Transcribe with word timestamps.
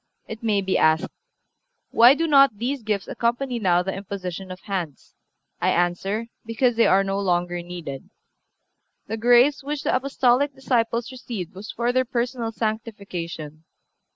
It 0.27 0.41
may 0.41 0.61
be 0.61 0.79
asked: 0.79 1.11
Why 1.91 2.15
do 2.15 2.25
not 2.25 2.57
these 2.57 2.81
gifts 2.81 3.07
accompany 3.07 3.59
now 3.59 3.83
the 3.83 3.93
imposition 3.93 4.49
of 4.49 4.61
hands? 4.61 5.13
I 5.61 5.69
answer: 5.69 6.25
Because 6.43 6.75
they 6.75 6.87
are 6.87 7.03
no 7.03 7.19
longer 7.19 7.61
needed. 7.61 8.09
The 9.05 9.17
grace 9.17 9.61
which 9.63 9.83
the 9.83 9.95
Apostolic 9.95 10.55
disciples 10.55 11.11
received 11.11 11.53
was 11.53 11.71
for 11.71 11.93
their 11.93 12.03
personal 12.05 12.51
sanctification. 12.51 13.63